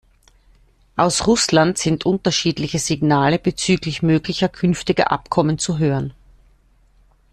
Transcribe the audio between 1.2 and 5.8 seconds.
Russland sind unterschiedliche Signale bezüglich möglicher künftiger Abkommen zu